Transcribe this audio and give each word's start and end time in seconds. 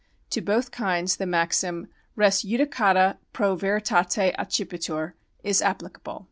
To 0.31 0.41
both 0.41 0.71
kinds 0.71 1.17
the 1.17 1.27
maxim, 1.27 1.87
Res 2.15 2.41
judicata 2.41 3.19
pro 3.33 3.55
veritate 3.55 4.33
accipitur, 4.35 5.13
is 5.43 5.61
applicable. 5.61 6.19